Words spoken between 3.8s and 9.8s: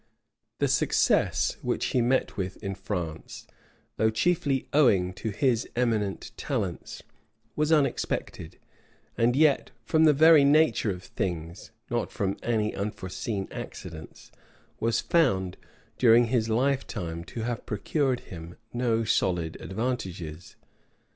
though chiefly owing to his eminent talents, was unexpected; and yet,